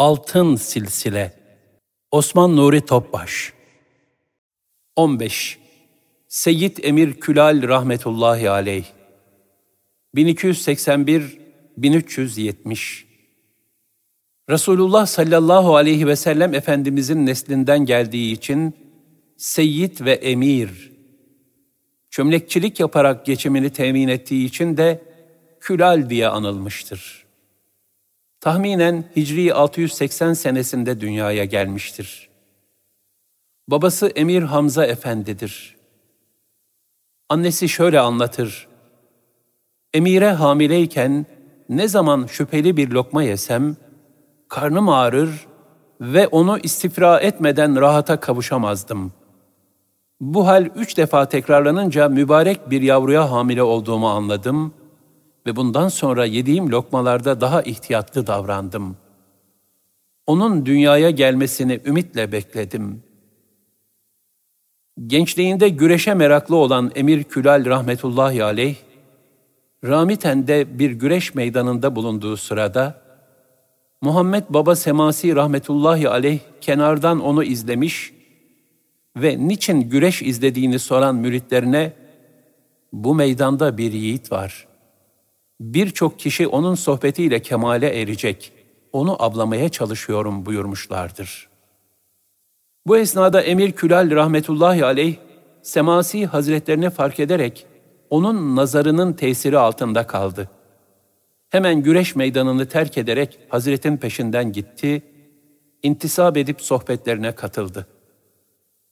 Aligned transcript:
Altın 0.00 0.56
Silsile 0.56 1.32
Osman 2.10 2.56
Nuri 2.56 2.80
Topbaş 2.80 3.52
15. 4.96 5.58
Seyyid 6.28 6.76
Emir 6.82 7.20
Külal 7.20 7.68
Rahmetullahi 7.68 8.50
Aleyh 8.50 8.84
1281-1370 10.16 13.04
Resulullah 14.50 15.06
sallallahu 15.06 15.76
aleyhi 15.76 16.06
ve 16.06 16.16
sellem 16.16 16.54
Efendimizin 16.54 17.26
neslinden 17.26 17.84
geldiği 17.84 18.32
için 18.32 18.74
Seyyid 19.36 20.00
ve 20.00 20.12
Emir, 20.12 20.92
çömlekçilik 22.10 22.80
yaparak 22.80 23.26
geçimini 23.26 23.70
temin 23.70 24.08
ettiği 24.08 24.46
için 24.46 24.76
de 24.76 25.02
Külal 25.60 26.10
diye 26.10 26.28
anılmıştır. 26.28 27.29
Tahminen 28.40 29.04
Hicri 29.16 29.54
680 29.54 30.32
senesinde 30.32 31.00
dünyaya 31.00 31.44
gelmiştir. 31.44 32.28
Babası 33.68 34.06
Emir 34.06 34.42
Hamza 34.42 34.86
Efendidir. 34.86 35.76
Annesi 37.28 37.68
şöyle 37.68 38.00
anlatır. 38.00 38.68
Emire 39.94 40.30
hamileyken 40.30 41.26
ne 41.68 41.88
zaman 41.88 42.26
şüpheli 42.26 42.76
bir 42.76 42.90
lokma 42.90 43.22
yesem, 43.22 43.76
karnım 44.48 44.88
ağrır 44.88 45.46
ve 46.00 46.26
onu 46.26 46.58
istifra 46.58 47.20
etmeden 47.20 47.80
rahata 47.80 48.20
kavuşamazdım. 48.20 49.12
Bu 50.20 50.46
hal 50.46 50.66
üç 50.76 50.96
defa 50.96 51.28
tekrarlanınca 51.28 52.08
mübarek 52.08 52.70
bir 52.70 52.82
yavruya 52.82 53.30
hamile 53.30 53.62
olduğumu 53.62 54.08
anladım 54.08 54.74
ve 55.46 55.56
bundan 55.56 55.88
sonra 55.88 56.24
yediğim 56.24 56.70
lokmalarda 56.70 57.40
daha 57.40 57.62
ihtiyatlı 57.62 58.26
davrandım. 58.26 58.96
Onun 60.26 60.66
dünyaya 60.66 61.10
gelmesini 61.10 61.80
ümitle 61.84 62.32
bekledim. 62.32 63.02
Gençliğinde 65.06 65.68
güreşe 65.68 66.14
meraklı 66.14 66.56
olan 66.56 66.92
Emir 66.94 67.24
Külal 67.24 67.66
rahmetullahi 67.66 68.44
aleyh, 68.44 68.76
Ramiten'de 69.84 70.78
bir 70.78 70.90
güreş 70.90 71.34
meydanında 71.34 71.96
bulunduğu 71.96 72.36
sırada, 72.36 73.00
Muhammed 74.00 74.44
Baba 74.48 74.76
Semasi 74.76 75.36
rahmetullahi 75.36 76.08
aleyh 76.08 76.38
kenardan 76.60 77.20
onu 77.20 77.44
izlemiş 77.44 78.12
ve 79.16 79.48
niçin 79.48 79.80
güreş 79.80 80.22
izlediğini 80.22 80.78
soran 80.78 81.16
müritlerine, 81.16 81.92
bu 82.92 83.14
meydanda 83.14 83.78
bir 83.78 83.92
yiğit 83.92 84.32
var. 84.32 84.69
Birçok 85.60 86.18
kişi 86.18 86.46
onun 86.46 86.74
sohbetiyle 86.74 87.42
kemale 87.42 88.00
erecek, 88.00 88.52
onu 88.92 89.22
ablamaya 89.22 89.68
çalışıyorum 89.68 90.46
buyurmuşlardır. 90.46 91.48
Bu 92.86 92.96
esnada 92.96 93.42
Emir 93.42 93.72
Külal 93.72 94.10
rahmetullahi 94.10 94.84
aleyh, 94.84 95.16
Semasi 95.62 96.26
hazretlerini 96.26 96.90
fark 96.90 97.20
ederek 97.20 97.66
onun 98.10 98.56
nazarının 98.56 99.12
tesiri 99.12 99.58
altında 99.58 100.06
kaldı. 100.06 100.50
Hemen 101.50 101.82
güreş 101.82 102.16
meydanını 102.16 102.66
terk 102.66 102.98
ederek 102.98 103.38
Hazretin 103.48 103.96
peşinden 103.96 104.52
gitti, 104.52 105.02
intisap 105.82 106.36
edip 106.36 106.60
sohbetlerine 106.60 107.34
katıldı. 107.34 107.86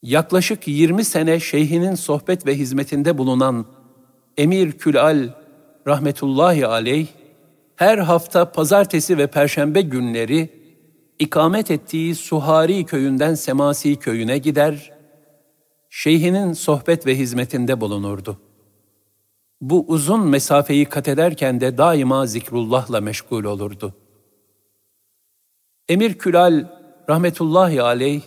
Yaklaşık 0.02 0.68
20 0.68 1.04
sene 1.04 1.40
şeyhinin 1.40 1.94
sohbet 1.94 2.46
ve 2.46 2.54
hizmetinde 2.54 3.18
bulunan 3.18 3.66
Emir 4.36 4.72
Külal 4.72 5.28
rahmetullahi 5.88 6.66
aleyh, 6.66 7.06
her 7.76 7.98
hafta 7.98 8.52
pazartesi 8.52 9.18
ve 9.18 9.26
perşembe 9.26 9.80
günleri 9.80 10.48
ikamet 11.18 11.70
ettiği 11.70 12.14
Suhari 12.14 12.84
köyünden 12.84 13.34
Semasi 13.34 13.96
köyüne 13.96 14.38
gider, 14.38 14.92
şeyhinin 15.90 16.52
sohbet 16.52 17.06
ve 17.06 17.16
hizmetinde 17.18 17.80
bulunurdu. 17.80 18.38
Bu 19.60 19.84
uzun 19.88 20.26
mesafeyi 20.26 20.84
kat 20.84 21.08
ederken 21.08 21.60
de 21.60 21.78
daima 21.78 22.26
zikrullahla 22.26 23.00
meşgul 23.00 23.44
olurdu. 23.44 23.94
Emir 25.88 26.14
Külal 26.14 26.68
rahmetullahi 27.10 27.82
aleyh, 27.82 28.22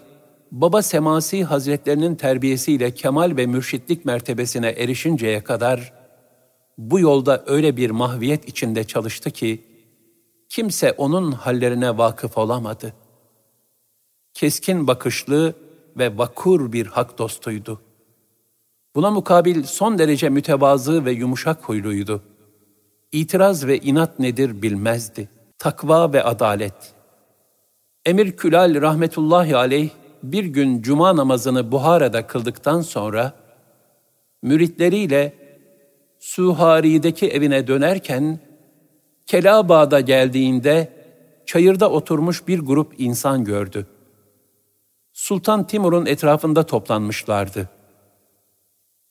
Baba 0.52 0.82
Semasi 0.82 1.44
Hazretlerinin 1.44 2.16
terbiyesiyle 2.16 2.92
kemal 2.92 3.38
ve 3.38 3.46
mürşitlik 3.46 4.06
mertebesine 4.06 4.70
erişinceye 4.70 5.44
kadar 5.44 6.01
bu 6.90 7.00
yolda 7.00 7.44
öyle 7.48 7.78
bir 7.78 7.90
mahviyet 7.90 8.48
içinde 8.48 8.84
çalıştı 8.84 9.32
ki 9.32 9.62
kimse 10.50 10.92
onun 10.92 11.32
hallerine 11.32 11.98
vakıf 11.98 12.38
olamadı. 12.38 12.94
Keskin 14.34 14.88
bakışlı 14.88 15.54
ve 15.98 16.18
vakur 16.18 16.72
bir 16.72 16.86
hak 16.86 17.18
dostuydu. 17.18 17.82
Buna 18.96 19.12
mukabil 19.12 19.64
son 19.64 20.00
derece 20.00 20.30
mütevazı 20.30 21.06
ve 21.06 21.12
yumuşak 21.12 21.64
huyluydu. 21.64 22.24
İtiraz 23.12 23.68
ve 23.68 23.78
inat 23.78 24.20
nedir 24.20 24.62
bilmezdi. 24.62 25.30
Takva 25.58 26.14
ve 26.14 26.24
adalet. 26.24 26.94
Emir 28.06 28.38
Külal 28.38 28.82
rahmetullahi 28.82 29.56
aleyh 29.56 29.90
bir 30.24 30.46
gün 30.46 30.82
cuma 30.82 31.16
namazını 31.16 31.72
Buhara'da 31.72 32.28
kıldıktan 32.28 32.82
sonra 32.82 33.34
müritleriyle 34.44 35.41
Suhari'deki 36.22 37.28
evine 37.28 37.68
dönerken 37.68 38.40
Kelabağ'da 39.26 40.00
geldiğinde 40.00 40.92
çayırda 41.46 41.92
oturmuş 41.92 42.48
bir 42.48 42.60
grup 42.60 42.94
insan 42.98 43.44
gördü. 43.44 43.88
Sultan 45.14 45.68
Timur'un 45.68 46.06
etrafında 46.06 46.66
toplanmışlardı. 46.66 47.70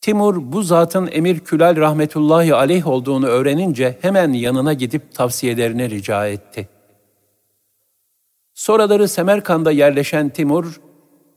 Timur 0.01 0.53
bu 0.53 0.63
zatın 0.63 1.09
Emir 1.13 1.41
Külal 1.41 1.77
rahmetullahi 1.77 2.55
aleyh 2.55 2.87
olduğunu 2.87 3.27
öğrenince 3.27 3.99
hemen 4.01 4.33
yanına 4.33 4.73
gidip 4.73 5.15
tavsiyelerini 5.15 5.91
rica 5.91 6.27
etti. 6.27 6.69
Sonraları 8.55 9.09
Semerkand'a 9.09 9.71
yerleşen 9.71 10.29
Timur, 10.29 10.81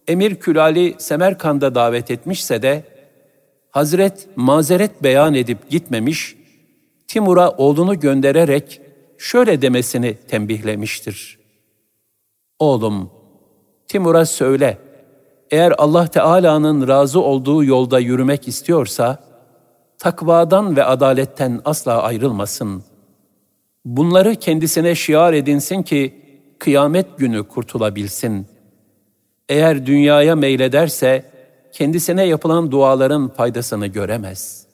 Emir 0.08 0.36
Külal'i 0.36 0.96
Semerkand'a 0.98 1.76
davet 1.76 2.12
etmişse 2.12 2.62
de, 2.62 2.93
Hazret 3.74 4.28
mazeret 4.36 5.04
beyan 5.04 5.34
edip 5.34 5.70
gitmemiş, 5.70 6.36
Timur'a 7.08 7.52
oğlunu 7.52 8.00
göndererek 8.00 8.82
şöyle 9.18 9.62
demesini 9.62 10.18
tembihlemiştir. 10.28 11.40
Oğlum, 12.60 13.12
Timur'a 13.88 14.26
söyle, 14.26 14.78
eğer 15.52 15.74
Allah 15.78 16.08
Teala'nın 16.08 16.88
razı 16.88 17.22
olduğu 17.22 17.64
yolda 17.64 18.00
yürümek 18.00 18.48
istiyorsa, 18.48 19.24
takvadan 19.98 20.76
ve 20.76 20.84
adaletten 20.84 21.62
asla 21.66 22.02
ayrılmasın. 22.02 22.84
Bunları 23.86 24.36
kendisine 24.36 24.96
şiar 24.96 25.34
edinsin 25.34 25.84
ki, 25.84 26.22
kıyamet 26.60 27.18
günü 27.18 27.44
kurtulabilsin. 27.44 28.48
Eğer 29.50 29.86
dünyaya 29.86 30.36
meylederse, 30.36 31.33
kendisine 31.74 32.24
yapılan 32.26 32.72
duaların 32.72 33.28
faydasını 33.28 33.88
göremez. 33.88 34.68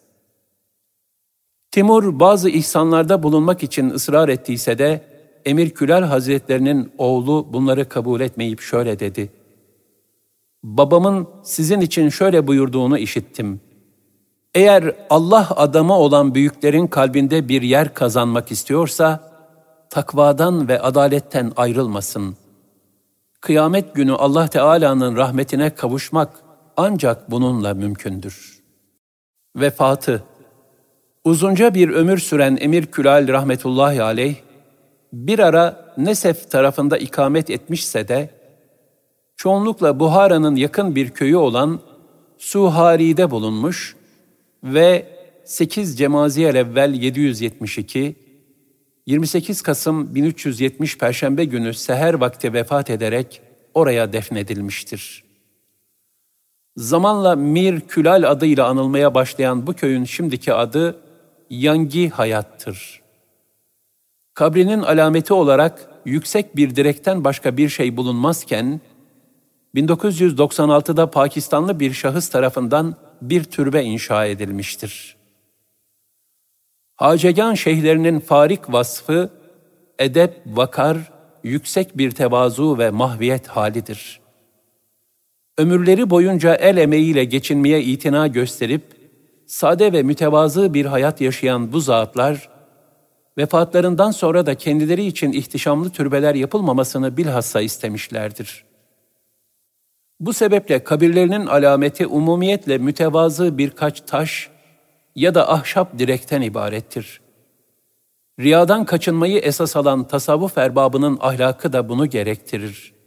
Timur 1.72 2.20
bazı 2.20 2.50
ihsanlarda 2.50 3.24
bulunmak 3.24 3.64
için 3.64 3.90
ısrar 3.90 4.30
ettiyse 4.30 4.78
de 4.78 5.02
Emir 5.46 5.70
Külal 5.70 6.04
Hazretlerinin 6.04 6.92
oğlu 6.98 7.48
bunları 7.54 7.90
kabul 7.90 8.22
etmeyip 8.22 8.62
şöyle 8.62 9.00
dedi. 9.00 9.30
Babamın 10.64 11.28
sizin 11.44 11.82
için 11.82 12.10
şöyle 12.10 12.48
buyurduğunu 12.48 12.98
işittim. 12.98 13.62
Eğer 14.56 14.96
Allah 15.10 15.48
adamı 15.56 15.94
olan 15.94 16.36
büyüklerin 16.36 16.88
kalbinde 16.88 17.50
bir 17.50 17.62
yer 17.62 17.94
kazanmak 17.94 18.52
istiyorsa, 18.52 19.32
takvadan 19.90 20.68
ve 20.68 20.82
adaletten 20.82 21.52
ayrılmasın. 21.58 22.36
Kıyamet 23.42 23.96
günü 23.96 24.14
Allah 24.14 24.48
Teala'nın 24.48 25.16
rahmetine 25.16 25.76
kavuşmak 25.76 26.49
ancak 26.80 27.32
bununla 27.32 27.74
mümkündür. 27.74 28.60
Vefatı 29.56 30.24
Uzunca 31.24 31.74
bir 31.74 31.90
ömür 31.90 32.18
süren 32.18 32.58
Emir 32.62 32.86
Külal 32.86 33.28
rahmetullahi 33.28 34.04
aleyh, 34.04 34.36
bir 35.14 35.40
ara 35.40 35.94
Nesef 35.98 36.52
tarafında 36.52 36.98
ikamet 36.98 37.50
etmişse 37.50 38.08
de, 38.08 38.30
çoğunlukla 39.38 40.00
Buhara'nın 40.00 40.56
yakın 40.56 40.96
bir 40.96 41.10
köyü 41.10 41.36
olan 41.36 41.80
Suhari'de 42.38 43.32
bulunmuş 43.32 43.96
ve 44.64 45.06
8 45.46 45.98
Cemaziyel 45.98 46.56
evvel 46.56 46.94
772, 46.94 48.16
28 49.06 49.62
Kasım 49.62 50.16
1370 50.16 50.98
Perşembe 50.98 51.46
günü 51.46 51.74
seher 51.74 52.14
vakti 52.14 52.54
vefat 52.54 52.90
ederek 52.90 53.42
oraya 53.74 54.14
defnedilmiştir. 54.14 55.29
Zamanla 56.78 57.36
Mir 57.36 57.82
Külal 57.82 58.32
adıyla 58.32 58.68
anılmaya 58.68 59.14
başlayan 59.14 59.68
bu 59.68 59.74
köyün 59.74 60.04
şimdiki 60.04 60.54
adı 60.54 61.00
Yangi 61.50 62.10
Hayat'tır. 62.10 63.02
Kabrinin 64.34 64.82
alameti 64.82 65.34
olarak 65.34 65.90
yüksek 66.06 66.56
bir 66.56 66.76
direkten 66.76 67.24
başka 67.24 67.58
bir 67.58 67.70
şey 67.70 67.98
bulunmazken, 67.98 68.82
1996'da 69.76 71.12
Pakistanlı 71.12 71.80
bir 71.80 71.94
şahıs 71.94 72.30
tarafından 72.30 72.96
bir 73.22 73.44
türbe 73.44 73.84
inşa 73.84 74.26
edilmiştir. 74.26 75.16
Hacegan 76.96 77.54
şeyhlerinin 77.54 78.20
farik 78.20 78.74
vasfı, 78.74 79.30
edep, 80.00 80.42
vakar, 80.46 80.98
yüksek 81.44 81.98
bir 81.98 82.12
tevazu 82.12 82.78
ve 82.78 82.90
mahviyet 82.90 83.48
halidir. 83.48 84.20
Ömürleri 85.60 86.10
boyunca 86.10 86.56
el 86.56 86.78
emeğiyle 86.78 87.24
geçinmeye 87.24 87.82
itina 87.82 88.28
gösterip, 88.28 88.82
sade 89.46 89.94
ve 89.94 90.04
mütevazı 90.04 90.74
bir 90.74 90.86
hayat 90.86 91.22
yaşayan 91.22 91.74
bu 91.74 91.80
zatlar, 91.80 92.50
vefatlarından 93.38 94.12
sonra 94.12 94.46
da 94.46 94.56
kendileri 94.56 95.06
için 95.06 95.32
ihtişamlı 95.32 95.90
türbeler 95.90 96.36
yapılmamasını 96.36 97.18
bilhassa 97.18 97.62
istemişlerdir. 97.62 98.66
Bu 100.20 100.34
sebeple 100.34 100.84
kabirlerinin 100.84 101.46
alameti 101.46 102.08
umumiyetle 102.08 102.78
mütevazı 102.78 103.58
birkaç 103.58 104.02
taş 104.02 104.50
ya 105.16 105.36
da 105.36 105.52
ahşap 105.54 106.00
direkten 106.00 106.42
ibarettir. 106.42 107.22
Riyadan 108.40 108.86
kaçınmayı 108.86 109.40
esas 109.40 109.76
alan 109.76 110.08
tasavvuf 110.08 110.58
erbabının 110.58 111.18
ahlakı 111.22 111.74
da 111.74 111.90
bunu 111.90 112.06
gerektirir. 112.06 112.99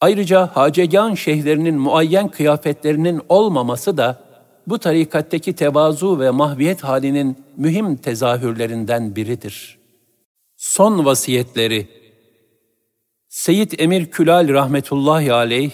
Ayrıca 0.00 0.46
hacegan 0.46 1.14
şeyhlerinin 1.14 1.78
muayyen 1.78 2.28
kıyafetlerinin 2.28 3.20
olmaması 3.28 3.96
da 3.96 4.24
bu 4.66 4.78
tarikatteki 4.78 5.52
tevazu 5.52 6.20
ve 6.20 6.30
mahviyet 6.30 6.84
halinin 6.84 7.44
mühim 7.56 7.96
tezahürlerinden 7.96 9.16
biridir. 9.16 9.78
Son 10.56 11.04
vasiyetleri 11.04 11.88
Seyyid 13.28 13.72
Emir 13.78 14.10
Külal 14.10 14.48
rahmetullahi 14.48 15.32
aleyh, 15.32 15.70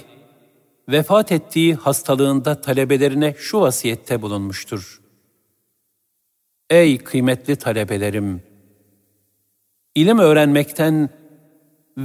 vefat 0.89 1.33
ettiği 1.33 1.75
hastalığında 1.75 2.61
talebelerine 2.61 3.35
şu 3.39 3.61
vasiyette 3.61 4.23
bulunmuştur. 4.23 5.01
Ey 6.71 6.99
kıymetli 6.99 7.57
talebelerim! 7.57 8.43
İlim 9.95 10.19
öğrenmekten 10.19 11.11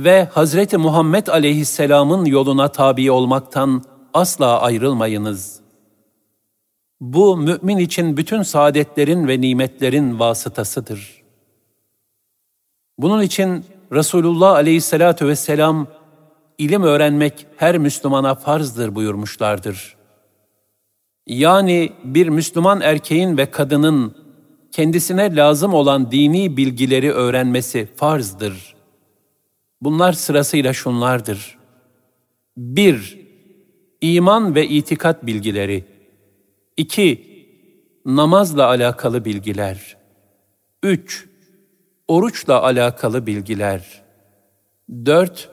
ve 0.04 0.28
Hazreti 0.32 0.78
Muhammed 0.78 1.28
aleyhisselamın 1.28 2.26
yoluna 2.26 2.68
tabi 2.68 3.12
olmaktan 3.12 3.84
asla 4.14 4.62
ayrılmayınız. 4.62 5.60
Bu 7.02 7.38
mümin 7.38 7.78
için 7.78 8.18
bütün 8.18 8.44
saadetlerin 8.44 9.28
ve 9.28 9.42
nimetlerin 9.42 10.20
vasıtasıdır. 10.20 11.24
Bunun 12.98 13.22
için 13.22 13.66
Resulullah 13.92 14.52
aleyhissalatu 14.52 15.28
vesselam 15.28 15.88
ilim 16.58 16.84
öğrenmek 16.84 17.48
her 17.58 17.78
Müslümana 17.78 18.36
farzdır 18.36 18.96
buyurmuşlardır. 18.96 19.96
Yani 21.28 21.94
bir 22.04 22.30
Müslüman 22.30 22.82
erkeğin 22.82 23.38
ve 23.38 23.52
kadının 23.52 24.16
kendisine 24.72 25.36
lazım 25.36 25.74
olan 25.74 26.12
dini 26.12 26.58
bilgileri 26.58 27.12
öğrenmesi 27.12 27.90
farzdır. 27.96 28.76
Bunlar 29.82 30.14
sırasıyla 30.14 30.74
şunlardır. 30.74 31.58
1. 32.58 33.20
İman 34.02 34.56
ve 34.56 34.68
itikat 34.68 35.26
bilgileri. 35.26 35.86
2. 36.78 37.36
Namazla 38.06 38.68
alakalı 38.68 39.26
bilgiler. 39.26 39.98
3. 40.84 41.28
Oruçla 42.08 42.62
alakalı 42.64 43.28
bilgiler. 43.28 44.04
4. 45.06 45.50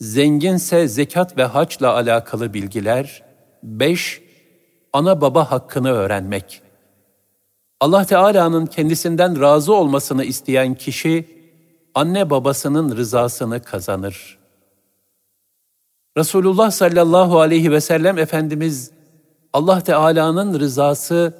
Zenginse 0.00 0.88
zekat 0.88 1.38
ve 1.38 1.44
haçla 1.44 1.94
alakalı 1.94 2.54
bilgiler. 2.54 3.22
5. 3.62 4.22
Ana 4.92 5.20
baba 5.20 5.50
hakkını 5.50 5.92
öğrenmek. 5.92 6.62
Allah 7.80 8.04
Teala'nın 8.04 8.66
kendisinden 8.66 9.40
razı 9.40 9.74
olmasını 9.74 10.24
isteyen 10.24 10.74
kişi, 10.74 11.33
anne 11.94 12.30
babasının 12.30 12.96
rızasını 12.96 13.62
kazanır. 13.62 14.38
Resulullah 16.16 16.70
sallallahu 16.70 17.40
aleyhi 17.40 17.70
ve 17.70 17.80
sellem 17.80 18.18
Efendimiz, 18.18 18.90
Allah 19.52 19.80
Teala'nın 19.80 20.60
rızası, 20.60 21.34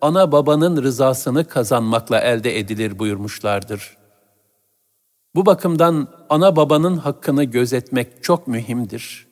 ana 0.00 0.32
babanın 0.32 0.82
rızasını 0.82 1.44
kazanmakla 1.44 2.20
elde 2.20 2.58
edilir 2.58 2.98
buyurmuşlardır. 2.98 3.96
Bu 5.34 5.46
bakımdan 5.46 6.08
ana 6.30 6.56
babanın 6.56 6.96
hakkını 6.96 7.44
gözetmek 7.44 8.22
çok 8.22 8.48
mühimdir. 8.48 9.26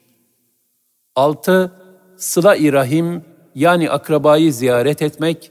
6. 1.14 1.72
Sıla-i 2.16 2.72
Rahim 2.72 3.24
yani 3.54 3.90
akrabayı 3.90 4.52
ziyaret 4.52 5.02
etmek 5.02 5.50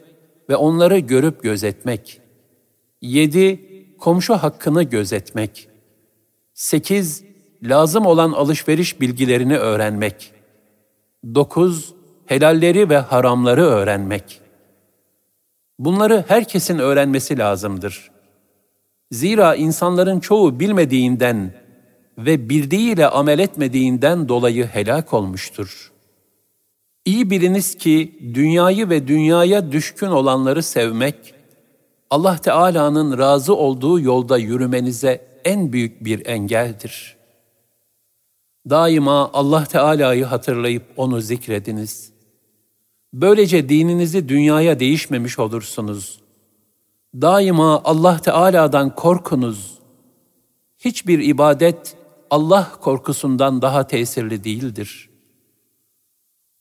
ve 0.49 0.55
onları 0.55 0.99
görüp 0.99 1.43
gözetmek. 1.43 2.21
7. 3.01 3.74
Komşu 3.99 4.33
hakkını 4.33 4.83
gözetmek. 4.83 5.67
8. 6.53 7.23
Lazım 7.63 8.05
olan 8.05 8.31
alışveriş 8.31 9.01
bilgilerini 9.01 9.57
öğrenmek. 9.57 10.31
9. 11.35 11.93
Helalleri 12.25 12.89
ve 12.89 12.97
haramları 12.97 13.63
öğrenmek. 13.63 14.41
Bunları 15.79 16.25
herkesin 16.27 16.79
öğrenmesi 16.79 17.37
lazımdır. 17.37 18.11
Zira 19.11 19.55
insanların 19.55 20.19
çoğu 20.19 20.59
bilmediğinden 20.59 21.53
ve 22.17 22.49
bildiğiyle 22.49 23.07
amel 23.07 23.39
etmediğinden 23.39 24.29
dolayı 24.29 24.65
helak 24.65 25.13
olmuştur.'' 25.13 25.95
İyi 27.05 27.29
biliniz 27.29 27.75
ki 27.75 28.19
dünyayı 28.33 28.89
ve 28.89 29.07
dünyaya 29.07 29.71
düşkün 29.71 30.07
olanları 30.07 30.63
sevmek, 30.63 31.34
Allah 32.15 32.37
Teala'nın 32.37 33.17
razı 33.17 33.55
olduğu 33.55 33.99
yolda 33.99 34.37
yürümenize 34.37 35.27
en 35.45 35.73
büyük 35.73 36.05
bir 36.05 36.25
engeldir. 36.25 37.17
Daima 38.69 39.29
Allah 39.33 39.65
Teala'yı 39.65 40.25
hatırlayıp 40.25 40.83
onu 40.97 41.21
zikrediniz. 41.21 42.11
Böylece 43.13 43.69
dininizi 43.69 44.29
dünyaya 44.29 44.79
değişmemiş 44.79 45.39
olursunuz. 45.39 46.19
Daima 47.15 47.81
Allah 47.83 48.17
Teala'dan 48.17 48.95
korkunuz. 48.95 49.79
Hiçbir 50.77 51.19
ibadet 51.19 51.95
Allah 52.29 52.71
korkusundan 52.81 53.61
daha 53.61 53.87
tesirli 53.87 54.43
değildir.'' 54.43 55.09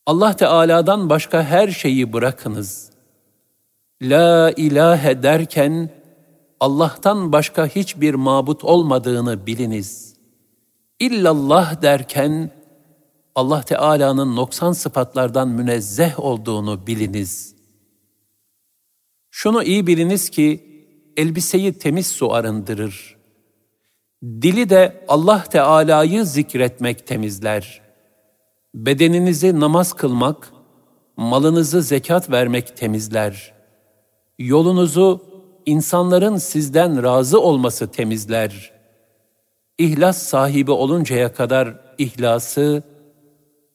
Allah 0.07 0.37
Teala'dan 0.37 1.11
başka 1.11 1.43
her 1.43 1.69
şeyi 1.69 2.13
bırakınız. 2.13 2.94
La 4.03 4.53
ilahe 4.57 5.23
derken 5.23 5.91
Allah'tan 6.61 7.33
başka 7.33 7.67
hiçbir 7.67 8.15
mabut 8.15 8.65
olmadığını 8.65 9.47
biliniz. 9.47 10.15
İllallah 11.01 11.83
derken 11.83 12.51
Allah 13.35 13.63
Teala'nın 13.63 14.37
noksan 14.37 14.73
sıfatlardan 14.73 15.49
münezzeh 15.49 16.21
olduğunu 16.21 16.87
biliniz. 16.87 17.55
Şunu 19.31 19.63
iyi 19.63 19.87
biliniz 19.87 20.31
ki 20.31 20.65
elbiseyi 21.17 21.79
temiz 21.79 22.07
su 22.07 22.33
arındırır. 22.33 23.17
Dili 24.23 24.71
de 24.71 25.05
Allah 25.09 25.45
Teala'yı 25.45 26.25
zikretmek 26.25 27.07
temizler.'' 27.07 27.85
Bedeninizi 28.75 29.61
namaz 29.61 29.93
kılmak, 29.93 30.53
malınızı 31.17 31.83
zekat 31.83 32.31
vermek 32.31 32.77
temizler. 32.77 33.54
Yolunuzu 34.39 35.23
insanların 35.67 36.37
sizden 36.37 37.03
razı 37.03 37.41
olması 37.41 37.91
temizler. 37.91 38.73
İhlas 39.79 40.23
sahibi 40.23 40.71
oluncaya 40.71 41.33
kadar 41.33 41.81
ihlası, 41.99 42.83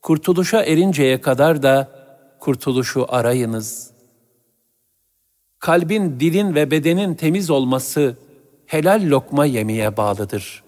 kurtuluşa 0.01 0.63
erinceye 0.63 1.21
kadar 1.21 1.63
da 1.63 1.91
kurtuluşu 2.39 3.05
arayınız. 3.09 3.91
Kalbin, 5.59 6.19
dilin 6.19 6.55
ve 6.55 6.71
bedenin 6.71 7.15
temiz 7.15 7.49
olması 7.49 8.17
helal 8.65 9.09
lokma 9.09 9.45
yemeye 9.45 9.97
bağlıdır. 9.97 10.63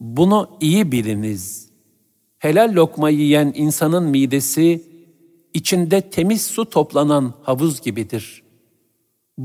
Bunu 0.00 0.50
iyi 0.60 0.92
biliniz.'' 0.92 1.72
helal 2.42 2.74
lokma 2.74 3.10
yiyen 3.10 3.52
insanın 3.54 4.04
midesi, 4.04 4.82
içinde 5.54 6.00
temiz 6.00 6.46
su 6.46 6.64
toplanan 6.64 7.34
havuz 7.42 7.80
gibidir. 7.80 8.42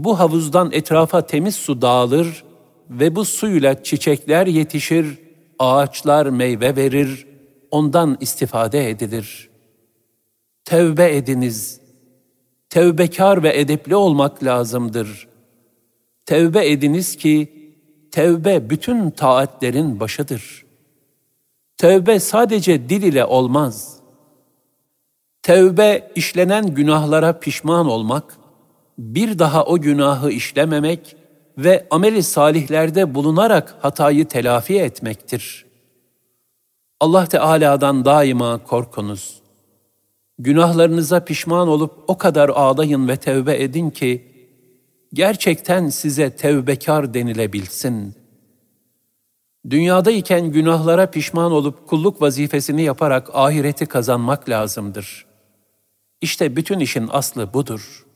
Bu 0.04 0.20
havuzdan 0.20 0.70
etrafa 0.72 1.26
temiz 1.26 1.56
su 1.56 1.82
dağılır 1.82 2.44
ve 2.90 3.16
bu 3.16 3.26
suyla 3.26 3.84
çiçekler 3.84 4.48
yetişir, 4.48 5.20
ağaçlar 5.60 6.26
meyve 6.26 6.76
verir, 6.76 7.28
ondan 7.72 8.18
istifade 8.20 8.90
edilir. 8.90 9.50
Tevbe 10.66 11.16
ediniz. 11.16 11.82
Tevbekar 12.70 13.44
ve 13.44 13.60
edepli 13.60 13.96
olmak 13.96 14.44
lazımdır. 14.44 15.28
Tevbe 16.26 16.72
ediniz 16.72 17.16
ki, 17.16 17.52
tevbe 18.12 18.70
bütün 18.70 19.10
taatlerin 19.10 20.00
başıdır. 20.00 20.66
Tevbe 21.78 22.20
sadece 22.20 22.90
dil 22.90 23.04
ile 23.04 23.26
olmaz. 23.26 24.00
Tevbe 25.42 26.12
işlenen 26.16 26.74
günahlara 26.74 27.40
pişman 27.40 27.90
olmak, 27.90 28.38
bir 28.98 29.40
daha 29.40 29.66
o 29.66 29.82
günahı 29.82 30.32
işlememek 30.32 31.16
ve 31.58 31.88
ameli 31.92 32.24
salihlerde 32.24 33.16
bulunarak 33.16 33.76
hatayı 33.82 34.28
telafi 34.28 34.80
etmektir. 34.80 35.66
Allah 37.00 37.26
Teala'dan 37.26 38.06
daima 38.06 38.64
korkunuz. 38.64 39.42
Günahlarınıza 40.40 41.26
pişman 41.26 41.68
olup 41.68 42.04
o 42.08 42.18
kadar 42.18 42.50
ağlayın 42.50 43.08
ve 43.08 43.18
tevbe 43.18 43.64
edin 43.64 43.90
ki, 43.90 44.32
gerçekten 45.14 45.90
size 45.90 46.36
tevbekar 46.36 47.14
denilebilsin. 47.14 48.16
Dünyadayken 49.70 50.52
günahlara 50.52 51.12
pişman 51.12 51.52
olup 51.52 51.88
kulluk 51.88 52.22
vazifesini 52.22 52.84
yaparak 52.84 53.30
ahireti 53.34 53.86
kazanmak 53.86 54.50
lazımdır. 54.50 55.26
İşte 56.22 56.56
bütün 56.56 56.80
işin 56.80 57.10
aslı 57.12 57.54
budur. 57.54 58.07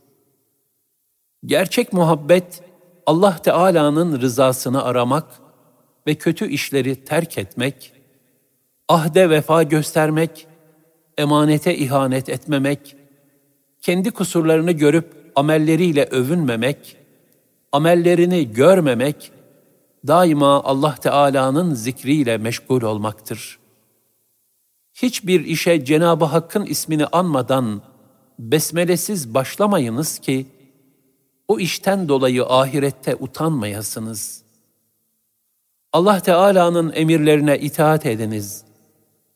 Gerçek 1.45 1.93
muhabbet, 1.93 2.63
Allah 3.05 3.37
Teala'nın 3.37 4.21
rızasını 4.21 4.83
aramak 4.83 5.25
ve 6.07 6.15
kötü 6.15 6.49
işleri 6.49 7.05
terk 7.05 7.37
etmek, 7.37 7.93
ahde 8.87 9.29
vefa 9.29 9.63
göstermek, 9.63 10.47
emanete 11.17 11.77
ihanet 11.77 12.29
etmemek, 12.29 12.95
kendi 13.81 14.11
kusurlarını 14.11 14.71
görüp 14.71 15.31
amelleriyle 15.35 16.05
övünmemek, 16.05 16.97
amellerini 17.71 18.53
görmemek, 18.53 19.31
daima 20.07 20.63
Allah 20.63 20.95
Teala'nın 20.95 21.73
zikriyle 21.73 22.37
meşgul 22.37 22.81
olmaktır. 22.81 23.59
Hiçbir 24.93 25.45
işe 25.45 25.85
Cenab-ı 25.85 26.25
Hakk'ın 26.25 26.65
ismini 26.65 27.05
anmadan 27.05 27.81
besmelesiz 28.39 29.33
başlamayınız 29.33 30.19
ki, 30.19 30.45
o 31.47 31.59
işten 31.59 32.07
dolayı 32.07 32.45
ahirette 32.45 33.15
utanmayasınız. 33.15 34.43
Allah 35.93 36.19
Teala'nın 36.19 36.91
emirlerine 36.95 37.59
itaat 37.59 38.05
ediniz. 38.05 38.63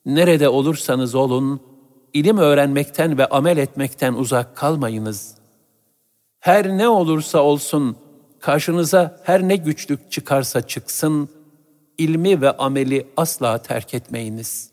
Nerede 0.06 0.50
olursanız 0.50 1.16
olun, 1.16 1.62
ilim 2.14 2.38
öğrenmekten 2.38 3.18
ve 3.18 3.26
amel 3.26 3.58
etmekten 3.58 4.14
uzak 4.14 4.56
kalmayınız. 4.58 5.36
Her 6.40 6.78
ne 6.78 6.88
olursa 6.88 7.40
olsun, 7.40 7.98
karşınıza 8.40 9.22
her 9.24 9.48
ne 9.48 9.56
güçlük 9.56 10.12
çıkarsa 10.12 10.68
çıksın, 10.68 11.30
ilmi 11.98 12.42
ve 12.42 12.52
ameli 12.52 13.08
asla 13.18 13.62
terk 13.62 13.94
etmeyiniz. 13.94 14.72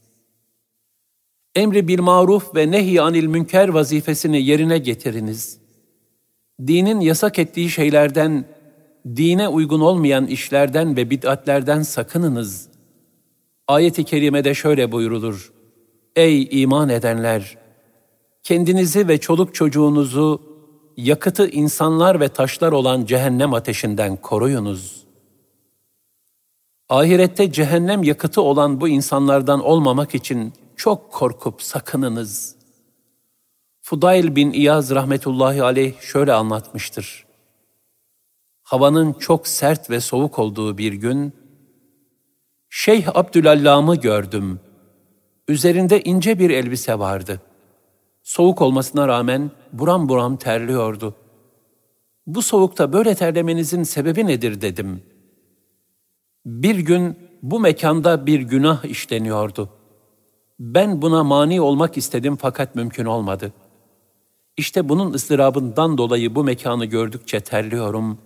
Emri 1.55 1.89
bil 1.89 2.01
maruf 2.01 2.55
ve 2.55 2.71
nehy 2.71 3.01
anil 3.01 3.27
münker 3.27 3.69
vazifesini 3.69 4.43
yerine 4.43 4.79
getiriniz. 4.79 5.62
Dinin 6.67 7.01
yasak 7.01 7.39
ettiği 7.39 7.71
şeylerden, 7.71 8.45
dine 9.17 9.49
uygun 9.49 9.81
olmayan 9.81 10.27
işlerden 10.27 10.97
ve 10.97 11.11
bid'atlerden 11.11 11.83
sakınınız. 11.83 12.69
Ayet-i 13.69 14.05
kerimede 14.05 14.55
şöyle 14.55 14.93
buyurulur. 14.93 15.53
Ey 16.17 16.49
iman 16.63 16.89
edenler! 16.89 17.59
Kendinizi 18.43 19.09
ve 19.09 19.19
çoluk 19.19 19.55
çocuğunuzu 19.55 20.43
yakıtı 20.97 21.49
insanlar 21.49 22.21
ve 22.21 22.29
taşlar 22.29 22.73
olan 22.73 23.05
cehennem 23.05 23.55
ateşinden 23.55 24.17
koruyunuz. 24.17 25.05
Ahirette 26.89 27.53
cehennem 27.53 28.03
yakıtı 28.03 28.43
olan 28.43 28.81
bu 28.81 28.89
insanlardan 28.89 29.65
olmamak 29.65 30.15
için 30.15 30.53
çok 30.77 31.13
korkup 31.13 31.63
sakınınız. 31.63 32.62
Fudayl 33.93 34.37
bin 34.37 34.53
İyaz 34.53 34.91
rahmetullahi 34.91 35.63
aleyh 35.63 36.01
şöyle 36.01 36.33
anlatmıştır. 36.33 37.25
Havanın 38.63 39.13
çok 39.13 39.47
sert 39.47 39.91
ve 39.91 40.01
soğuk 40.01 40.39
olduğu 40.39 40.79
bir 40.79 40.93
gün, 40.93 41.33
Şeyh 42.71 43.17
Abdülallam'ı 43.17 43.97
gördüm. 43.97 44.61
Üzerinde 45.49 46.03
ince 46.03 46.39
bir 46.39 46.51
elbise 46.51 46.99
vardı.'' 46.99 47.41
Soğuk 48.23 48.63
olmasına 48.63 49.09
rağmen 49.09 49.51
buram 49.73 50.09
buram 50.09 50.37
terliyordu. 50.37 51.15
Bu 52.27 52.43
soğukta 52.43 52.93
böyle 52.93 53.15
terlemenizin 53.15 53.83
sebebi 53.83 54.27
nedir 54.27 54.61
dedim. 54.61 55.03
Bir 56.47 56.79
gün 56.79 57.17
bu 57.43 57.61
mekanda 57.61 58.27
bir 58.27 58.41
günah 58.41 58.85
işleniyordu. 58.85 59.69
Ben 60.59 61.03
buna 61.03 61.25
mani 61.25 61.61
olmak 61.61 61.97
istedim 61.97 62.37
fakat 62.41 62.75
mümkün 62.75 63.05
olmadı. 63.05 63.53
İşte 64.57 64.89
bunun 64.89 65.13
ıstırabından 65.13 65.99
dolayı 65.99 66.35
bu 66.35 66.45
mekanı 66.45 66.85
gördükçe 66.85 67.41
terliyorum 67.41 68.19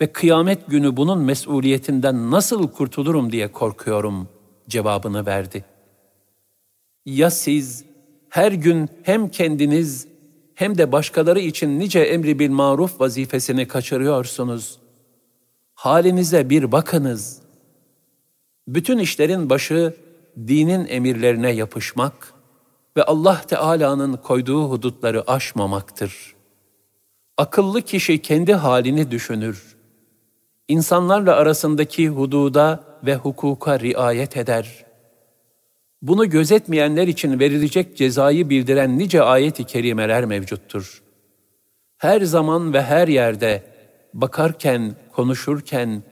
ve 0.00 0.12
kıyamet 0.12 0.66
günü 0.66 0.96
bunun 0.96 1.18
mesuliyetinden 1.18 2.30
nasıl 2.30 2.68
kurtulurum 2.68 3.32
diye 3.32 3.52
korkuyorum 3.52 4.28
cevabını 4.68 5.26
verdi. 5.26 5.64
Ya 7.06 7.30
siz 7.30 7.84
her 8.28 8.52
gün 8.52 8.88
hem 9.02 9.28
kendiniz 9.28 10.08
hem 10.54 10.78
de 10.78 10.92
başkaları 10.92 11.40
için 11.40 11.78
nice 11.78 12.00
emri 12.00 12.38
bil 12.38 12.50
maruf 12.50 13.00
vazifesini 13.00 13.68
kaçırıyorsunuz. 13.68 14.78
Halinize 15.74 16.50
bir 16.50 16.72
bakınız. 16.72 17.42
Bütün 18.68 18.98
işlerin 18.98 19.50
başı 19.50 19.94
dinin 20.36 20.86
emirlerine 20.88 21.50
yapışmak 21.50 22.39
ve 22.96 23.02
Allah 23.02 23.40
Teala'nın 23.48 24.16
koyduğu 24.16 24.70
hudutları 24.70 25.30
aşmamaktır. 25.30 26.34
Akıllı 27.36 27.82
kişi 27.82 28.22
kendi 28.22 28.54
halini 28.54 29.10
düşünür. 29.10 29.76
İnsanlarla 30.68 31.36
arasındaki 31.36 32.08
hududa 32.08 32.84
ve 33.06 33.16
hukuka 33.16 33.80
riayet 33.80 34.36
eder.'' 34.36 34.90
Bunu 36.02 36.30
gözetmeyenler 36.30 37.08
için 37.08 37.40
verilecek 37.40 37.96
cezayı 37.96 38.50
bildiren 38.50 38.98
nice 38.98 39.22
ayet-i 39.22 39.64
kerimeler 39.64 40.24
mevcuttur. 40.24 41.02
Her 41.98 42.20
zaman 42.20 42.74
ve 42.74 42.82
her 42.82 43.08
yerde 43.08 43.62
bakarken, 44.14 44.96
konuşurken, 45.12 46.02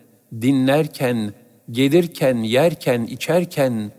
dinlerken, 0.40 1.34
gelirken, 1.70 2.36
yerken, 2.36 3.02
içerken 3.02 3.92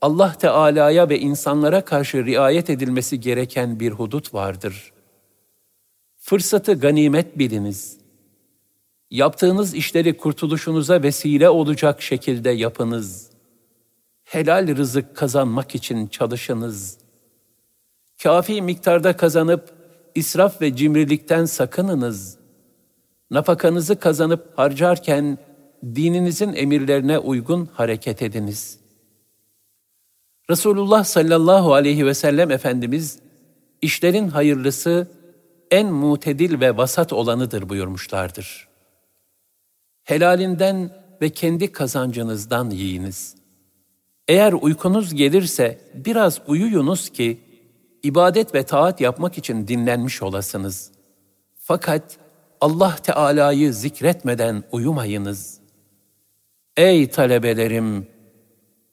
Allah 0.00 0.32
Teala'ya 0.38 1.08
ve 1.08 1.18
insanlara 1.18 1.84
karşı 1.84 2.26
riayet 2.26 2.70
edilmesi 2.70 3.20
gereken 3.20 3.80
bir 3.80 3.90
hudut 3.90 4.34
vardır. 4.34 4.92
Fırsatı 6.16 6.74
ganimet 6.74 7.38
biliniz. 7.38 7.98
Yaptığınız 9.10 9.74
işleri 9.74 10.16
kurtuluşunuza 10.16 11.02
vesile 11.02 11.48
olacak 11.48 12.02
şekilde 12.02 12.50
yapınız.'' 12.50 13.30
helal 14.30 14.76
rızık 14.76 15.16
kazanmak 15.16 15.74
için 15.74 16.06
çalışınız. 16.06 16.98
Kafi 18.22 18.62
miktarda 18.62 19.16
kazanıp 19.16 19.72
israf 20.14 20.62
ve 20.62 20.76
cimrilikten 20.76 21.44
sakınınız. 21.44 22.38
Nafakanızı 23.30 24.00
kazanıp 24.00 24.58
harcarken 24.58 25.38
dininizin 25.94 26.52
emirlerine 26.52 27.18
uygun 27.18 27.68
hareket 27.72 28.22
ediniz. 28.22 28.79
Resulullah 30.50 31.04
sallallahu 31.04 31.74
aleyhi 31.74 32.06
ve 32.06 32.14
sellem 32.14 32.50
Efendimiz, 32.50 33.18
işlerin 33.82 34.28
hayırlısı 34.28 35.10
en 35.70 35.92
mutedil 35.92 36.60
ve 36.60 36.76
vasat 36.76 37.12
olanıdır 37.12 37.68
buyurmuşlardır. 37.68 38.68
Helalinden 40.04 40.90
ve 41.22 41.30
kendi 41.30 41.72
kazancınızdan 41.72 42.70
yiyiniz.'' 42.70 43.40
Eğer 44.30 44.52
uykunuz 44.52 45.14
gelirse 45.14 45.78
biraz 45.94 46.40
uyuyunuz 46.46 47.08
ki 47.08 47.40
ibadet 48.02 48.54
ve 48.54 48.62
taat 48.62 49.00
yapmak 49.00 49.38
için 49.38 49.68
dinlenmiş 49.68 50.22
olasınız. 50.22 50.92
Fakat 51.54 52.18
Allah 52.60 52.96
Teala'yı 52.96 53.72
zikretmeden 53.72 54.64
uyumayınız. 54.72 55.60
Ey 56.76 57.10
talebelerim! 57.10 58.06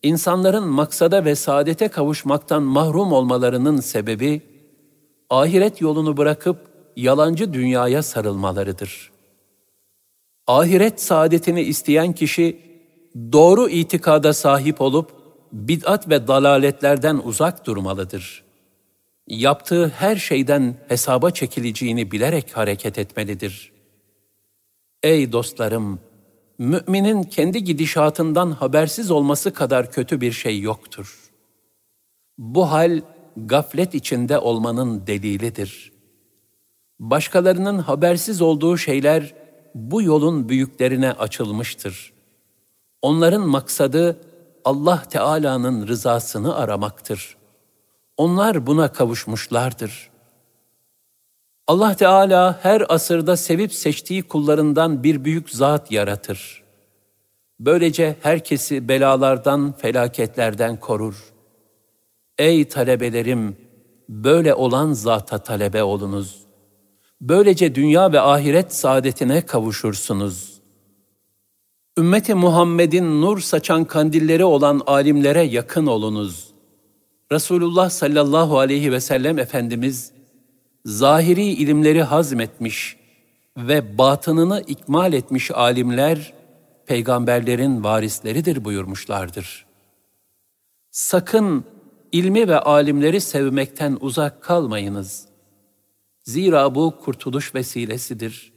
İnsanların 0.08 0.68
maksada 0.68 1.26
ve 1.26 1.36
saadete 1.36 1.88
kavuşmaktan 1.88 2.64
mahrum 2.64 3.14
olmalarının 3.14 3.80
sebebi, 3.80 4.42
ahiret 5.30 5.82
yolunu 5.82 6.18
bırakıp 6.18 6.58
yalancı 6.96 7.54
dünyaya 7.54 8.04
sarılmalarıdır. 8.04 9.12
Ahiret 10.48 11.02
saadetini 11.02 11.62
isteyen 11.62 12.14
kişi, 12.14 12.60
doğru 13.32 13.70
itikada 13.70 14.34
sahip 14.34 14.82
olup, 14.82 15.12
bid'at 15.52 16.10
ve 16.10 16.28
dalaletlerden 16.28 17.22
uzak 17.24 17.66
durmalıdır. 17.66 18.44
Yaptığı 19.28 19.88
her 19.88 20.16
şeyden 20.16 20.76
hesaba 20.88 21.32
çekileceğini 21.32 22.12
bilerek 22.12 22.58
hareket 22.58 22.98
etmelidir. 22.98 23.72
Ey 25.04 25.32
dostlarım! 25.32 26.07
Müminin 26.58 27.24
kendi 27.24 27.64
gidişatından 27.64 28.52
habersiz 28.52 29.12
olması 29.12 29.54
kadar 29.54 29.92
kötü 29.92 30.22
bir 30.22 30.32
şey 30.32 30.62
yoktur. 30.62 31.32
Bu 32.38 32.72
hal 32.72 33.02
gaflet 33.38 33.96
içinde 33.96 34.40
olmanın 34.40 35.08
delilidir. 35.08 35.92
Başkalarının 37.00 37.80
habersiz 37.80 38.42
olduğu 38.42 38.78
şeyler 38.78 39.34
bu 39.76 40.02
yolun 40.02 40.50
büyüklerine 40.50 41.12
açılmıştır. 41.12 42.14
Onların 43.02 43.48
maksadı 43.48 44.22
Allah 44.66 45.04
Teala'nın 45.10 45.88
rızasını 45.88 46.56
aramaktır. 46.56 47.38
Onlar 48.18 48.68
buna 48.68 48.94
kavuşmuşlardır. 48.94 50.10
Allah 51.68 51.96
Teala 51.96 52.60
her 52.64 52.86
asırda 52.90 53.38
sevip 53.38 53.74
seçtiği 53.74 54.24
kullarından 54.24 55.04
bir 55.04 55.24
büyük 55.24 55.50
zat 55.50 55.92
yaratır. 55.92 56.64
Böylece 57.60 58.16
herkesi 58.22 58.88
belalardan, 58.88 59.74
felaketlerden 59.78 60.80
korur. 60.80 61.34
Ey 62.38 62.68
talebelerim, 62.68 63.58
böyle 64.10 64.54
olan 64.54 64.94
zata 64.94 65.38
talebe 65.38 65.84
olunuz. 65.84 66.36
Böylece 67.22 67.76
dünya 67.76 68.12
ve 68.12 68.22
ahiret 68.22 68.76
saadetine 68.76 69.42
kavuşursunuz. 69.42 70.62
Ümmeti 71.98 72.36
Muhammed'in 72.36 73.22
nur 73.22 73.40
saçan 73.40 73.86
kandilleri 73.86 74.46
olan 74.46 74.82
alimlere 74.88 75.42
yakın 75.44 75.86
olunuz. 75.86 76.48
Resulullah 77.32 77.90
sallallahu 77.90 78.60
aleyhi 78.60 78.92
ve 78.92 79.02
sellem 79.02 79.40
Efendimiz, 79.40 80.17
zahiri 80.88 81.44
ilimleri 81.44 82.04
hazmetmiş 82.04 82.98
ve 83.58 83.98
batınını 83.98 84.64
ikmal 84.68 85.14
etmiş 85.14 85.52
alimler, 85.52 86.34
peygamberlerin 86.86 87.84
varisleridir 87.84 88.66
buyurmuşlardır. 88.66 89.66
Sakın 90.92 91.66
ilmi 92.12 92.48
ve 92.48 92.60
alimleri 92.60 93.22
sevmekten 93.22 93.98
uzak 94.02 94.44
kalmayınız. 94.44 95.28
Zira 96.24 96.76
bu 96.76 96.96
kurtuluş 97.04 97.56
vesilesidir. 97.56 98.54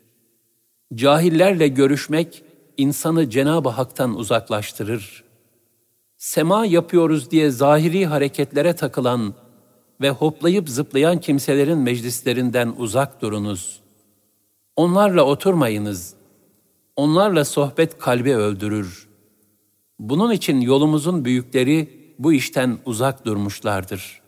Cahillerle 0.95 1.69
görüşmek 1.69 2.43
insanı 2.77 3.31
Cenab-ı 3.31 3.69
Hak'tan 3.69 4.17
uzaklaştırır. 4.17 5.25
Sema 6.17 6.67
yapıyoruz 6.67 7.31
diye 7.31 7.51
zahiri 7.51 8.07
hareketlere 8.07 8.77
takılan 8.77 9.35
ve 10.01 10.11
hoplayıp 10.11 10.69
zıplayan 10.69 11.21
kimselerin 11.21 11.79
meclislerinden 11.79 12.75
uzak 12.79 13.23
durunuz. 13.23 13.81
Onlarla 14.77 15.23
oturmayınız. 15.23 16.15
Onlarla 16.97 17.45
sohbet 17.45 17.99
kalbi 17.99 18.37
öldürür. 18.37 19.09
Bunun 19.99 20.33
için 20.33 20.61
yolumuzun 20.61 21.25
büyükleri 21.25 22.01
bu 22.19 22.33
işten 22.33 22.79
uzak 22.85 23.25
durmuşlardır. 23.25 24.21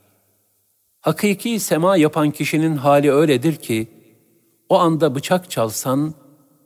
Hakiki 1.00 1.60
sema 1.60 1.96
yapan 1.96 2.30
kişinin 2.30 2.76
hali 2.76 3.12
öyledir 3.12 3.56
ki, 3.56 3.88
o 4.68 4.78
anda 4.78 5.14
bıçak 5.14 5.50
çalsan, 5.50 6.14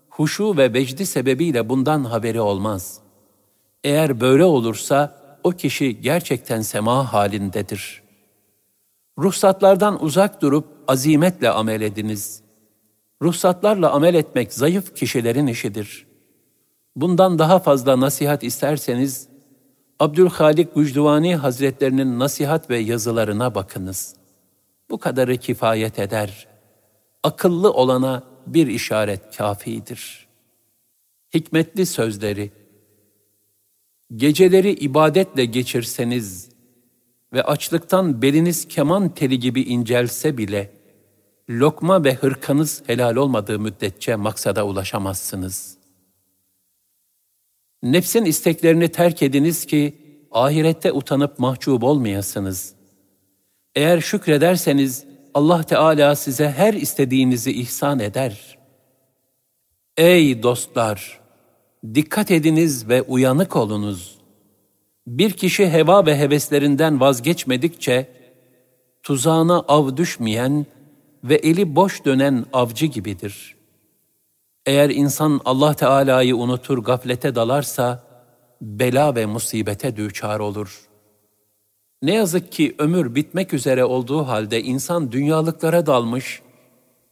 huşu 0.08 0.56
ve 0.56 0.72
vecdi 0.72 1.06
sebebiyle 1.06 1.68
bundan 1.68 2.04
haberi 2.04 2.40
olmaz. 2.40 3.00
Eğer 3.84 4.20
böyle 4.20 4.44
olursa, 4.44 5.22
o 5.44 5.50
kişi 5.50 6.00
gerçekten 6.00 6.60
sema 6.60 7.12
halindedir. 7.12 8.05
Ruhsatlardan 9.18 10.04
uzak 10.04 10.42
durup 10.42 10.66
azimetle 10.88 11.50
amel 11.50 11.80
ediniz. 11.80 12.42
Ruhsatlarla 13.22 13.92
amel 13.92 14.14
etmek 14.14 14.52
zayıf 14.52 14.94
kişilerin 14.94 15.46
işidir. 15.46 16.06
Bundan 16.96 17.38
daha 17.38 17.58
fazla 17.58 18.00
nasihat 18.00 18.42
isterseniz, 18.44 19.28
Abdülhalik 20.00 20.74
Gücduvani 20.74 21.36
Hazretlerinin 21.36 22.18
nasihat 22.18 22.70
ve 22.70 22.78
yazılarına 22.78 23.54
bakınız. 23.54 24.16
Bu 24.90 24.98
kadarı 24.98 25.36
kifayet 25.36 25.98
eder. 25.98 26.48
Akıllı 27.22 27.72
olana 27.72 28.22
bir 28.46 28.66
işaret 28.66 29.36
kafidir. 29.36 30.26
Hikmetli 31.34 31.86
sözleri 31.86 32.50
Geceleri 34.14 34.72
ibadetle 34.72 35.44
geçirseniz 35.44 36.48
ve 37.32 37.42
açlıktan 37.42 38.22
beliniz 38.22 38.68
keman 38.68 39.08
teli 39.08 39.38
gibi 39.38 39.62
incelse 39.62 40.38
bile, 40.38 40.72
lokma 41.50 42.04
ve 42.04 42.14
hırkanız 42.14 42.82
helal 42.86 43.16
olmadığı 43.16 43.58
müddetçe 43.58 44.16
maksada 44.16 44.66
ulaşamazsınız.'' 44.66 45.86
Nefsin 47.82 48.24
isteklerini 48.24 48.88
terk 48.88 49.22
ediniz 49.22 49.66
ki 49.66 49.94
ahirette 50.30 50.92
utanıp 50.92 51.38
mahcup 51.38 51.84
olmayasınız. 51.84 52.74
Eğer 53.74 54.00
şükrederseniz 54.00 55.04
Allah 55.34 55.62
Teala 55.62 56.16
size 56.16 56.50
her 56.50 56.74
istediğinizi 56.74 57.52
ihsan 57.52 58.00
eder. 58.00 58.58
Ey 59.96 60.42
dostlar! 60.42 61.20
Dikkat 61.94 62.30
ediniz 62.30 62.88
ve 62.88 63.02
uyanık 63.02 63.56
olunuz. 63.56 64.15
Bir 65.06 65.30
kişi 65.30 65.70
heva 65.70 66.06
ve 66.06 66.18
heveslerinden 66.18 67.00
vazgeçmedikçe, 67.00 68.08
tuzağına 69.02 69.58
av 69.68 69.96
düşmeyen 69.96 70.66
ve 71.24 71.34
eli 71.34 71.76
boş 71.76 72.04
dönen 72.04 72.46
avcı 72.52 72.86
gibidir.'' 72.86 73.56
Eğer 74.66 74.90
insan 74.90 75.40
Allah 75.44 75.74
Teala'yı 75.74 76.36
unutur, 76.36 76.78
gaflete 76.78 77.34
dalarsa, 77.34 78.04
bela 78.60 79.14
ve 79.14 79.26
musibete 79.26 79.96
düçar 79.96 80.40
olur. 80.40 80.88
Ne 82.02 82.14
yazık 82.14 82.52
ki 82.52 82.74
ömür 82.78 83.14
bitmek 83.14 83.54
üzere 83.54 83.84
olduğu 83.84 84.26
halde 84.26 84.62
insan 84.62 85.12
dünyalıklara 85.12 85.86
dalmış, 85.86 86.42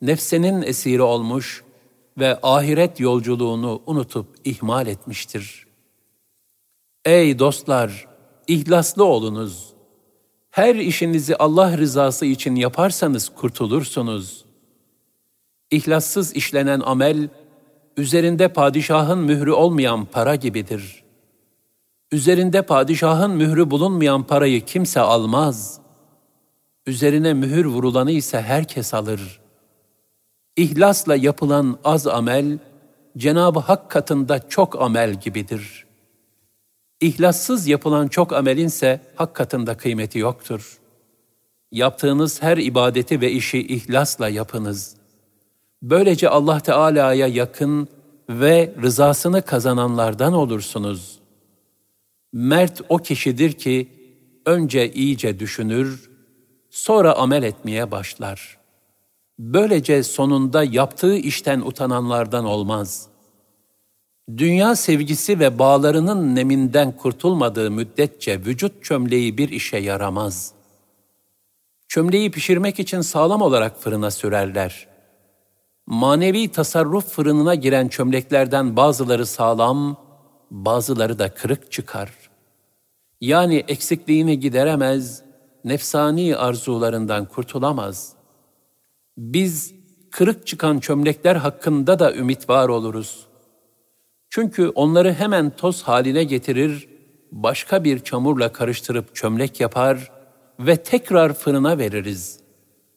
nefsenin 0.03 0.63
esiri 0.63 1.03
olmuş 1.03 1.65
ve 2.19 2.39
ahiret 2.43 3.01
yolculuğunu 3.01 3.83
unutup 3.87 4.27
ihmal 4.45 4.87
etmiştir. 4.87 5.67
Ey 7.05 7.39
dostlar, 7.39 8.09
ihlaslı 8.47 9.05
olunuz. 9.05 9.75
Her 10.51 10.75
işinizi 10.75 11.37
Allah 11.37 11.79
rızası 11.79 12.27
için 12.27 12.55
yaparsanız 12.55 13.29
kurtulursunuz. 13.29 14.45
İhlassız 15.71 16.37
işlenen 16.37 16.81
amel, 16.81 17.29
üzerinde 17.97 18.49
padişahın 18.49 19.19
mührü 19.19 19.53
olmayan 19.53 20.05
para 20.05 20.35
gibidir. 20.35 21.05
Üzerinde 22.13 22.63
padişahın 22.63 23.31
mührü 23.31 23.71
bulunmayan 23.71 24.27
parayı 24.27 24.65
kimse 24.65 25.01
almaz. 25.01 25.81
Üzerine 26.87 27.35
mühür 27.35 27.65
vurulanı 27.65 28.11
ise 28.11 28.43
herkes 28.43 28.95
alır. 28.95 29.41
İhlasla 30.57 31.17
yapılan 31.17 31.79
az 31.85 32.07
amel, 32.07 32.59
Cenab-ı 33.17 33.59
Hak 33.59 33.91
katında 33.91 34.49
çok 34.49 34.83
amel 34.83 35.15
gibidir. 35.15 35.84
İhlassız 37.05 37.67
yapılan 37.67 38.09
çok 38.09 38.33
amelinse 38.33 39.01
Hak 39.17 39.35
katında 39.35 39.77
kıymeti 39.77 40.19
yoktur. 40.19 40.79
Yaptığınız 41.73 42.43
her 42.43 42.57
ibadeti 42.57 43.21
ve 43.21 43.33
işi 43.33 43.59
ihlasla 43.67 44.29
yapınız.'' 44.29 45.05
Böylece 45.85 46.29
Allah 46.29 46.61
Teala'ya 46.61 47.27
yakın 47.27 47.89
ve 48.29 48.75
rızasını 48.83 49.43
kazananlardan 49.43 50.33
olursunuz. 50.33 51.19
Mert 52.33 52.81
o 52.89 52.99
kişidir 52.99 53.53
ki 53.53 53.89
önce 54.47 54.93
iyice 54.93 55.39
düşünür, 55.39 56.11
sonra 56.71 57.15
amel 57.15 57.43
etmeye 57.43 57.91
başlar. 57.91 58.59
Böylece 59.39 60.03
sonunda 60.03 60.65
yaptığı 60.65 61.17
işten 61.17 61.61
utananlardan 61.61 62.45
olmaz. 62.45 63.07
Dünya 64.37 64.77
sevgisi 64.77 65.39
ve 65.39 65.59
bağlarının 65.59 66.35
neminden 66.35 66.97
kurtulmadığı 66.97 67.71
müddetçe 67.71 68.41
vücut 68.45 68.85
çömleği 68.85 69.39
bir 69.39 69.49
işe 69.49 69.77
yaramaz. 69.77 70.53
Çömleği 71.89 72.31
pişirmek 72.31 72.81
için 72.81 73.01
sağlam 73.01 73.43
olarak 73.43 73.83
fırına 73.83 74.11
sürerler.'' 74.11 74.95
manevi 75.87 76.49
tasarruf 76.49 77.09
fırınına 77.09 77.55
giren 77.55 77.89
çömleklerden 77.89 78.77
bazıları 78.77 79.27
sağlam, 79.27 79.97
bazıları 80.51 81.19
da 81.19 81.35
kırık 81.35 81.73
çıkar. 81.73 82.13
Yani 83.21 83.65
eksikliğini 83.69 84.41
gideremez, 84.41 85.23
nefsani 85.65 86.37
arzularından 86.37 87.25
kurtulamaz. 87.25 88.13
Biz 89.19 89.75
kırık 90.11 90.47
çıkan 90.47 90.79
çömlekler 90.79 91.37
hakkında 91.37 91.99
da 91.99 92.15
ümit 92.15 92.49
var 92.49 92.69
oluruz. 92.69 93.27
Çünkü 94.35 94.69
onları 94.69 95.13
hemen 95.13 95.51
toz 95.51 95.83
haline 95.83 96.25
getirir, 96.25 96.89
başka 97.33 97.85
bir 97.85 97.99
çamurla 97.99 98.53
karıştırıp 98.53 99.15
çömlek 99.15 99.61
yapar 99.61 100.13
ve 100.61 100.77
tekrar 100.77 101.35
fırına 101.35 101.79
veririz. 101.79 102.41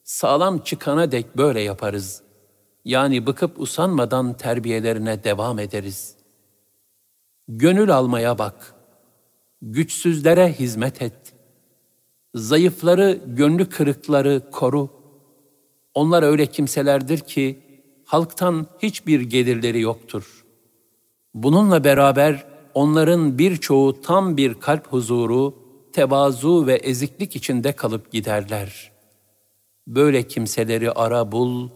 Sağlam 0.04 0.60
çıkana 0.60 1.12
dek 1.12 1.38
böyle 1.38 1.62
yaparız.'' 1.62 2.28
yani 2.88 3.26
bıkıp 3.26 3.60
usanmadan 3.60 4.38
terbiyelerine 4.38 5.24
devam 5.24 5.60
ederiz. 5.60 6.16
Gönül 7.48 7.96
almaya 7.96 8.38
bak. 8.38 8.76
Güçsüzlere 9.62 10.54
hizmet 10.54 11.02
et. 11.02 11.34
Zayıfları, 12.36 13.22
gönlü 13.26 13.70
kırıkları 13.70 14.52
koru. 14.52 14.90
Onlar 15.94 16.24
öyle 16.24 16.46
kimselerdir 16.46 17.20
ki 17.20 17.60
halktan 18.06 18.68
hiçbir 18.80 19.22
gelirleri 19.22 19.82
yoktur. 19.82 20.47
Bununla 21.34 21.84
beraber 21.84 22.46
onların 22.74 23.38
birçoğu 23.38 24.02
tam 24.02 24.38
bir 24.38 24.54
kalp 24.54 24.88
huzuru, 24.88 25.56
tevazu 25.94 26.68
ve 26.68 26.76
eziklik 26.76 27.36
içinde 27.36 27.72
kalıp 27.72 28.12
giderler. 28.12 28.92
Böyle 29.88 30.28
kimseleri 30.28 30.92
ara 30.92 31.32
bul 31.32 31.70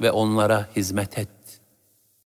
ve 0.00 0.10
onlara 0.10 0.68
hizmet 0.76 1.18
et. 1.18 1.28